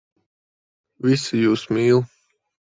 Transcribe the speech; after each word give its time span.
Visi 1.09 1.43
jūs 1.45 1.69
mīl. 1.79 2.05